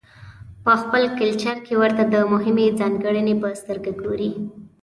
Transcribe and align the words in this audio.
په 0.63 0.73
خپل 0.81 1.03
کلچر 1.19 1.55
کې 1.65 1.73
ورته 1.81 2.03
د 2.13 2.15
مهمې 2.33 2.67
ځانګړنې 2.79 3.33
په 3.41 3.47
سترګه 3.61 3.91
ګورو. 4.01 4.29